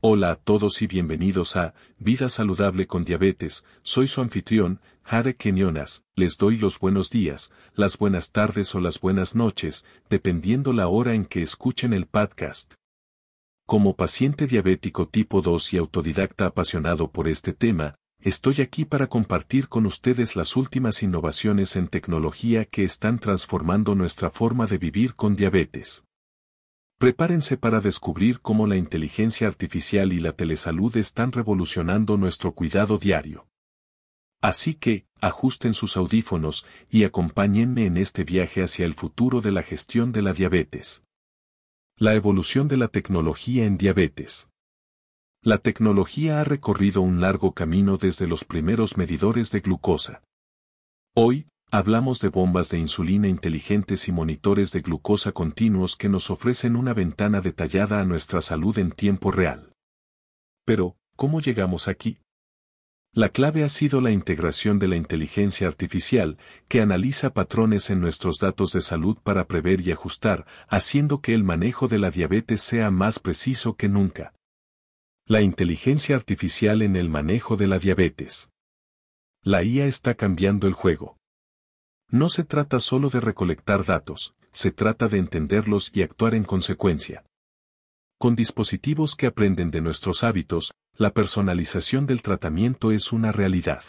Hola 0.00 0.30
a 0.30 0.36
todos 0.36 0.80
y 0.80 0.86
bienvenidos 0.86 1.56
a 1.56 1.74
Vida 1.98 2.28
Saludable 2.28 2.86
con 2.86 3.04
Diabetes, 3.04 3.64
soy 3.82 4.06
su 4.06 4.20
anfitrión, 4.20 4.80
Jade 5.02 5.34
Kenyonas, 5.34 6.04
les 6.14 6.38
doy 6.38 6.56
los 6.56 6.78
buenos 6.78 7.10
días, 7.10 7.50
las 7.74 7.98
buenas 7.98 8.30
tardes 8.30 8.72
o 8.76 8.80
las 8.80 9.00
buenas 9.00 9.34
noches, 9.34 9.84
dependiendo 10.08 10.72
la 10.72 10.86
hora 10.86 11.14
en 11.14 11.24
que 11.24 11.42
escuchen 11.42 11.92
el 11.92 12.06
podcast. 12.06 12.74
Como 13.66 13.96
paciente 13.96 14.46
diabético 14.46 15.08
tipo 15.08 15.42
2 15.42 15.72
y 15.72 15.78
autodidacta 15.78 16.46
apasionado 16.46 17.10
por 17.10 17.26
este 17.26 17.52
tema, 17.52 17.96
estoy 18.20 18.62
aquí 18.62 18.84
para 18.84 19.08
compartir 19.08 19.66
con 19.66 19.84
ustedes 19.84 20.36
las 20.36 20.54
últimas 20.54 21.02
innovaciones 21.02 21.74
en 21.74 21.88
tecnología 21.88 22.66
que 22.66 22.84
están 22.84 23.18
transformando 23.18 23.96
nuestra 23.96 24.30
forma 24.30 24.68
de 24.68 24.78
vivir 24.78 25.16
con 25.16 25.34
diabetes. 25.34 26.04
Prepárense 26.98 27.56
para 27.56 27.80
descubrir 27.80 28.40
cómo 28.40 28.66
la 28.66 28.76
inteligencia 28.76 29.46
artificial 29.46 30.12
y 30.12 30.18
la 30.18 30.32
telesalud 30.32 30.96
están 30.96 31.30
revolucionando 31.30 32.16
nuestro 32.16 32.54
cuidado 32.54 32.98
diario. 32.98 33.46
Así 34.40 34.74
que, 34.74 35.06
ajusten 35.20 35.74
sus 35.74 35.96
audífonos 35.96 36.66
y 36.90 37.04
acompáñenme 37.04 37.86
en 37.86 37.98
este 37.98 38.24
viaje 38.24 38.64
hacia 38.64 38.84
el 38.84 38.94
futuro 38.94 39.40
de 39.40 39.52
la 39.52 39.62
gestión 39.62 40.10
de 40.10 40.22
la 40.22 40.32
diabetes. 40.32 41.04
La 41.96 42.14
evolución 42.14 42.66
de 42.66 42.76
la 42.76 42.88
tecnología 42.88 43.64
en 43.64 43.78
diabetes. 43.78 44.50
La 45.40 45.58
tecnología 45.58 46.40
ha 46.40 46.44
recorrido 46.44 47.00
un 47.00 47.20
largo 47.20 47.52
camino 47.52 47.96
desde 47.96 48.26
los 48.26 48.44
primeros 48.44 48.96
medidores 48.96 49.52
de 49.52 49.60
glucosa. 49.60 50.24
Hoy, 51.14 51.46
Hablamos 51.70 52.22
de 52.22 52.30
bombas 52.30 52.70
de 52.70 52.78
insulina 52.78 53.28
inteligentes 53.28 54.08
y 54.08 54.12
monitores 54.12 54.72
de 54.72 54.80
glucosa 54.80 55.32
continuos 55.32 55.96
que 55.96 56.08
nos 56.08 56.30
ofrecen 56.30 56.76
una 56.76 56.94
ventana 56.94 57.42
detallada 57.42 58.00
a 58.00 58.06
nuestra 58.06 58.40
salud 58.40 58.78
en 58.78 58.90
tiempo 58.90 59.30
real. 59.30 59.74
Pero, 60.64 60.96
¿cómo 61.14 61.42
llegamos 61.42 61.86
aquí? 61.86 62.20
La 63.12 63.28
clave 63.28 63.64
ha 63.64 63.68
sido 63.68 64.00
la 64.00 64.12
integración 64.12 64.78
de 64.78 64.88
la 64.88 64.96
inteligencia 64.96 65.66
artificial, 65.66 66.38
que 66.68 66.80
analiza 66.80 67.34
patrones 67.34 67.90
en 67.90 68.00
nuestros 68.00 68.38
datos 68.38 68.72
de 68.72 68.80
salud 68.80 69.18
para 69.22 69.46
prever 69.46 69.82
y 69.82 69.92
ajustar, 69.92 70.46
haciendo 70.68 71.20
que 71.20 71.34
el 71.34 71.44
manejo 71.44 71.86
de 71.86 71.98
la 71.98 72.10
diabetes 72.10 72.62
sea 72.62 72.90
más 72.90 73.18
preciso 73.18 73.76
que 73.76 73.90
nunca. 73.90 74.32
La 75.26 75.42
inteligencia 75.42 76.16
artificial 76.16 76.80
en 76.80 76.96
el 76.96 77.10
manejo 77.10 77.58
de 77.58 77.66
la 77.66 77.78
diabetes. 77.78 78.48
La 79.42 79.62
IA 79.62 79.84
está 79.84 80.14
cambiando 80.14 80.66
el 80.66 80.72
juego. 80.72 81.17
No 82.10 82.30
se 82.30 82.42
trata 82.42 82.80
solo 82.80 83.10
de 83.10 83.20
recolectar 83.20 83.84
datos, 83.84 84.34
se 84.50 84.72
trata 84.72 85.08
de 85.08 85.18
entenderlos 85.18 85.90
y 85.92 86.02
actuar 86.02 86.34
en 86.34 86.44
consecuencia. 86.44 87.24
Con 88.18 88.34
dispositivos 88.34 89.14
que 89.14 89.26
aprenden 89.26 89.70
de 89.70 89.82
nuestros 89.82 90.24
hábitos, 90.24 90.72
la 90.94 91.12
personalización 91.12 92.06
del 92.06 92.22
tratamiento 92.22 92.92
es 92.92 93.12
una 93.12 93.30
realidad. 93.30 93.84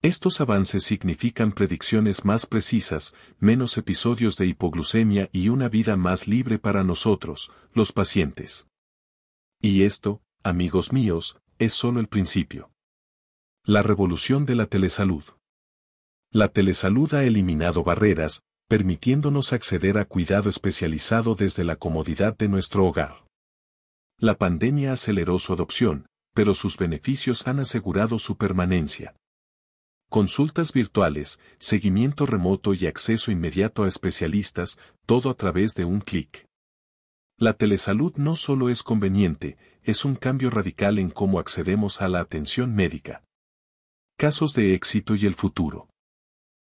Estos 0.00 0.40
avances 0.40 0.84
significan 0.84 1.50
predicciones 1.50 2.24
más 2.24 2.46
precisas, 2.46 3.16
menos 3.40 3.76
episodios 3.78 4.36
de 4.36 4.46
hipoglucemia 4.46 5.28
y 5.32 5.48
una 5.48 5.68
vida 5.68 5.96
más 5.96 6.28
libre 6.28 6.60
para 6.60 6.84
nosotros, 6.84 7.50
los 7.74 7.92
pacientes. 7.92 8.68
Y 9.60 9.82
esto, 9.82 10.22
amigos 10.44 10.92
míos, 10.92 11.40
es 11.58 11.74
solo 11.74 11.98
el 11.98 12.06
principio. 12.06 12.70
La 13.64 13.82
revolución 13.82 14.46
de 14.46 14.54
la 14.54 14.66
telesalud. 14.66 15.24
La 16.30 16.48
telesalud 16.48 17.14
ha 17.14 17.24
eliminado 17.24 17.82
barreras, 17.84 18.42
permitiéndonos 18.68 19.54
acceder 19.54 19.96
a 19.96 20.04
cuidado 20.04 20.50
especializado 20.50 21.34
desde 21.34 21.64
la 21.64 21.76
comodidad 21.76 22.36
de 22.36 22.48
nuestro 22.48 22.84
hogar. 22.84 23.24
La 24.18 24.36
pandemia 24.36 24.92
aceleró 24.92 25.38
su 25.38 25.54
adopción, 25.54 26.06
pero 26.34 26.52
sus 26.52 26.76
beneficios 26.76 27.46
han 27.46 27.60
asegurado 27.60 28.18
su 28.18 28.36
permanencia. 28.36 29.16
Consultas 30.10 30.72
virtuales, 30.74 31.40
seguimiento 31.58 32.26
remoto 32.26 32.74
y 32.74 32.86
acceso 32.86 33.30
inmediato 33.30 33.84
a 33.84 33.88
especialistas, 33.88 34.78
todo 35.06 35.30
a 35.30 35.34
través 35.34 35.74
de 35.74 35.86
un 35.86 36.00
clic. 36.00 36.46
La 37.38 37.54
telesalud 37.54 38.14
no 38.16 38.36
solo 38.36 38.68
es 38.68 38.82
conveniente, 38.82 39.56
es 39.82 40.04
un 40.04 40.14
cambio 40.14 40.50
radical 40.50 40.98
en 40.98 41.08
cómo 41.08 41.38
accedemos 41.38 42.02
a 42.02 42.08
la 42.08 42.20
atención 42.20 42.74
médica. 42.74 43.24
Casos 44.18 44.52
de 44.52 44.74
éxito 44.74 45.14
y 45.14 45.24
el 45.24 45.34
futuro. 45.34 45.88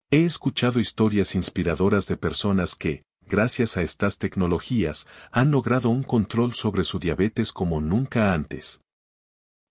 He 0.09 0.25
escuchado 0.25 0.79
historias 0.79 1.35
inspiradoras 1.35 2.07
de 2.07 2.17
personas 2.17 2.77
que, 2.77 3.03
gracias 3.23 3.77
a 3.77 3.83
estas 3.83 4.19
tecnologías, 4.19 5.09
han 5.33 5.51
logrado 5.51 5.89
un 5.89 6.05
control 6.05 6.53
sobre 6.53 6.85
su 6.85 7.01
diabetes 7.01 7.53
como 7.53 7.81
nunca 7.81 8.33
antes. 8.33 8.83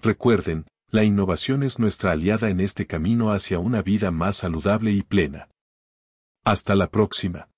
Recuerden, 0.00 0.66
la 0.90 1.04
innovación 1.04 1.62
es 1.62 1.78
nuestra 1.78 2.12
aliada 2.12 2.50
en 2.50 2.60
este 2.60 2.86
camino 2.86 3.32
hacia 3.32 3.58
una 3.58 3.82
vida 3.82 4.10
más 4.10 4.36
saludable 4.36 4.92
y 4.92 5.02
plena. 5.02 5.48
Hasta 6.44 6.74
la 6.74 6.88
próxima. 6.88 7.48